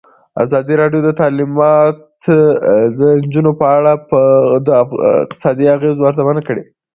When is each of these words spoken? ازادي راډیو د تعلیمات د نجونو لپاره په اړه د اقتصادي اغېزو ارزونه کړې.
ازادي 0.43 0.73
راډیو 0.81 1.01
د 1.03 1.09
تعلیمات 1.21 1.97
د 2.97 2.99
نجونو 3.23 3.47
لپاره 3.53 3.91
په 4.09 4.19
اړه 4.39 4.59
د 4.67 4.69
اقتصادي 5.27 5.65
اغېزو 5.75 6.07
ارزونه 6.09 6.41
کړې. 6.47 6.63